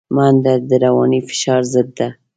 [0.15, 2.09] منډه د رواني فشار ضد ده